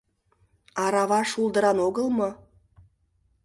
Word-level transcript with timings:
Арава 0.83 1.21
шулдыран 1.31 1.77
огыл 1.87 2.07
мо? 2.17 2.29